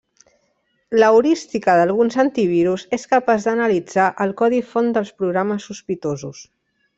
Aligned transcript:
L'heurística 1.01 1.75
d'alguns 1.79 2.17
antivirus 2.23 2.85
és 2.99 3.05
capaç 3.11 3.45
d'analitzar 3.51 4.07
el 4.27 4.35
codi 4.41 4.63
font 4.71 4.91
dels 4.97 5.13
programes 5.21 5.69
sospitosos. 5.73 6.43